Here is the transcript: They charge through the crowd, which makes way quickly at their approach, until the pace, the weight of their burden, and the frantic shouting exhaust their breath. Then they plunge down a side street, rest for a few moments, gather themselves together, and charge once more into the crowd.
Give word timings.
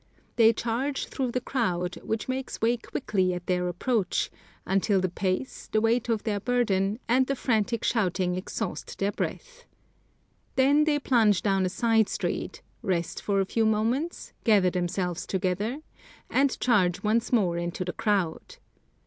They 0.35 0.51
charge 0.51 1.05
through 1.05 1.31
the 1.31 1.39
crowd, 1.41 1.97
which 2.01 2.27
makes 2.27 2.59
way 2.59 2.77
quickly 2.77 3.35
at 3.35 3.45
their 3.45 3.67
approach, 3.67 4.31
until 4.65 4.99
the 4.99 5.09
pace, 5.09 5.69
the 5.71 5.79
weight 5.79 6.09
of 6.09 6.23
their 6.23 6.39
burden, 6.39 6.97
and 7.07 7.27
the 7.27 7.35
frantic 7.35 7.83
shouting 7.83 8.35
exhaust 8.35 8.97
their 8.97 9.11
breath. 9.11 9.65
Then 10.55 10.85
they 10.85 10.97
plunge 10.97 11.43
down 11.43 11.67
a 11.67 11.69
side 11.69 12.09
street, 12.09 12.63
rest 12.81 13.21
for 13.21 13.41
a 13.41 13.45
few 13.45 13.67
moments, 13.67 14.33
gather 14.43 14.71
themselves 14.71 15.27
together, 15.27 15.81
and 16.31 16.59
charge 16.59 17.03
once 17.03 17.31
more 17.31 17.59
into 17.59 17.85
the 17.85 17.93
crowd. 17.93 18.57